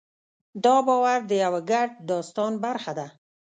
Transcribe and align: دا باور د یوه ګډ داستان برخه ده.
دا 0.63 0.75
باور 0.87 1.19
د 1.27 1.31
یوه 1.43 1.61
ګډ 1.71 1.89
داستان 2.09 2.53
برخه 2.65 2.91
ده. 2.99 3.07